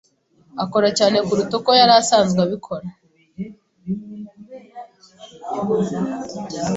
[0.63, 2.87] akora cyane kuruta uko yari asanzwe abikora.